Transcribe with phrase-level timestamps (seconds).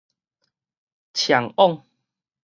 [1.13, 1.85] 䢢往